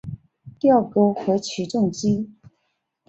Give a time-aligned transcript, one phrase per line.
[0.59, 2.31] 吊钩或起重机。